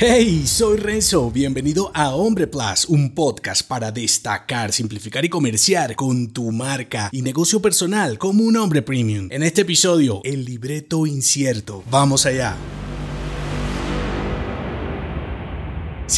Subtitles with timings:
[0.00, 6.32] Hey, soy Renzo, bienvenido a Hombre Plus, un podcast para destacar, simplificar y comerciar con
[6.32, 9.26] tu marca y negocio personal como un hombre premium.
[9.32, 11.82] En este episodio, el libreto incierto.
[11.90, 12.54] Vamos allá.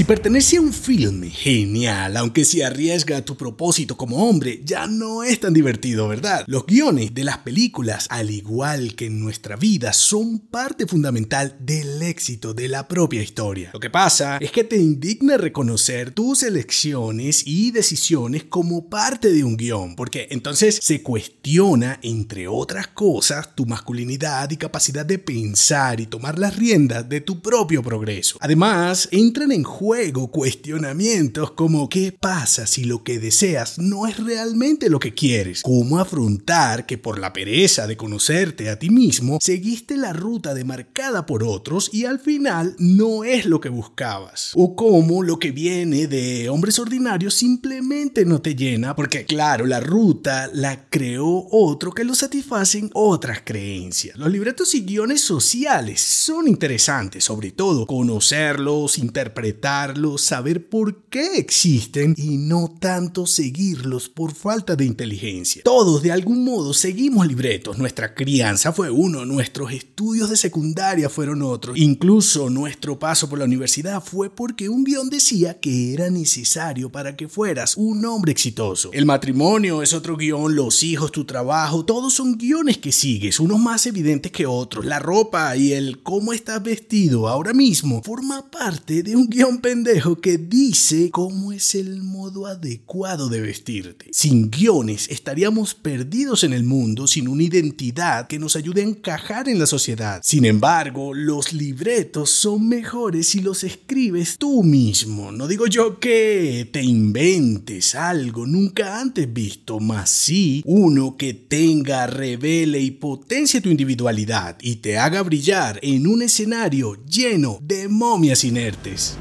[0.01, 5.23] Si pertenece a un filme, genial, aunque si arriesga tu propósito como hombre, ya no
[5.23, 6.43] es tan divertido, ¿verdad?
[6.47, 12.01] Los guiones de las películas, al igual que en nuestra vida, son parte fundamental del
[12.01, 13.69] éxito de la propia historia.
[13.75, 19.45] Lo que pasa es que te indigna reconocer tus elecciones y decisiones como parte de
[19.45, 26.01] un guion, porque entonces se cuestiona, entre otras cosas, tu masculinidad y capacidad de pensar
[26.01, 28.39] y tomar las riendas de tu propio progreso.
[28.41, 29.90] Además, entran en juego
[30.31, 35.63] cuestionamientos como ¿qué pasa si lo que deseas no es realmente lo que quieres?
[35.63, 41.27] ¿Cómo afrontar que por la pereza de conocerte a ti mismo seguiste la ruta demarcada
[41.27, 44.53] por otros y al final no es lo que buscabas?
[44.55, 49.81] ¿O cómo lo que viene de hombres ordinarios simplemente no te llena porque claro, la
[49.81, 54.17] ruta la creó otro que lo satisfacen otras creencias?
[54.17, 59.80] Los libretos y guiones sociales son interesantes, sobre todo conocerlos, interpretar
[60.19, 65.63] saber por qué existen y no tanto seguirlos por falta de inteligencia.
[65.65, 67.79] Todos de algún modo seguimos libretos.
[67.79, 71.79] Nuestra crianza fue uno, nuestros estudios de secundaria fueron otros.
[71.79, 77.17] Incluso nuestro paso por la universidad fue porque un guion decía que era necesario para
[77.17, 78.91] que fueras un hombre exitoso.
[78.93, 83.59] El matrimonio es otro guion, los hijos, tu trabajo, todos son guiones que sigues, unos
[83.59, 84.85] más evidentes que otros.
[84.85, 90.21] La ropa y el cómo estás vestido ahora mismo forma parte de un guion pendejo
[90.21, 94.07] que dice cómo es el modo adecuado de vestirte.
[94.13, 99.49] Sin guiones estaríamos perdidos en el mundo sin una identidad que nos ayude a encajar
[99.49, 100.21] en la sociedad.
[100.23, 105.33] Sin embargo, los libretos son mejores si los escribes tú mismo.
[105.33, 112.07] No digo yo que te inventes algo nunca antes visto, más sí uno que tenga,
[112.07, 118.45] revele y potencie tu individualidad y te haga brillar en un escenario lleno de momias
[118.45, 119.17] inertes.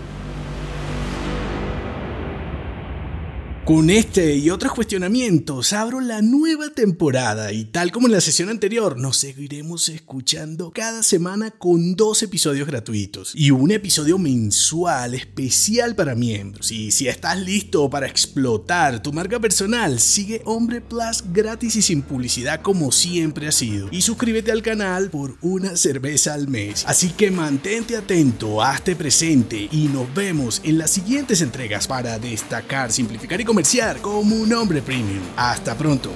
[3.65, 8.49] Con este y otros cuestionamientos abro la nueva temporada y tal como en la sesión
[8.49, 15.95] anterior nos seguiremos escuchando cada semana con dos episodios gratuitos y un episodio mensual especial
[15.95, 16.71] para miembros.
[16.71, 22.01] Y si estás listo para explotar tu marca personal, sigue Hombre Plus gratis y sin
[22.01, 26.85] publicidad como siempre ha sido y suscríbete al canal por una cerveza al mes.
[26.87, 32.91] Así que mantente atento, hazte presente y nos vemos en las siguientes entregas para destacar,
[32.91, 35.21] simplificar y comerciar como un hombre premium.
[35.35, 36.11] Hasta pronto.